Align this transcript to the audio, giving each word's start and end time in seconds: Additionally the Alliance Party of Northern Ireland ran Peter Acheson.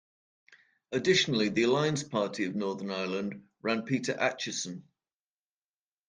Additionally 0.91 1.49
the 1.49 1.61
Alliance 1.61 2.01
Party 2.03 2.45
of 2.45 2.55
Northern 2.55 2.89
Ireland 2.89 3.47
ran 3.61 3.83
Peter 3.83 4.15
Acheson. 4.15 4.81